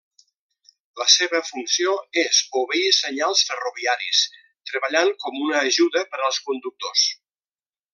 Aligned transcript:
La 1.01 1.05
seva 1.15 1.41
funció 1.49 1.93
és 2.21 2.39
obeir 2.63 2.89
senyals 3.01 3.45
ferroviaris, 3.51 4.25
treballant 4.73 5.15
com 5.27 5.41
una 5.49 5.65
ajuda 5.71 6.07
per 6.15 6.27
als 6.31 6.45
conductors. 6.51 7.09